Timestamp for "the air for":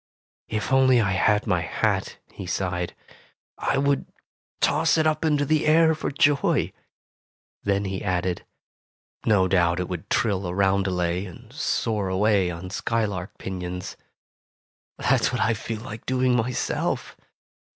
5.45-6.09